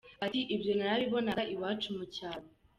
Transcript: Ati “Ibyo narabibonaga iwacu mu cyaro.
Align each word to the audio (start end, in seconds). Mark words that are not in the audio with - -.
Ati 0.25 0.39
“Ibyo 0.55 0.71
narabibonaga 0.77 1.43
iwacu 1.53 1.87
mu 1.97 2.05
cyaro. 2.15 2.47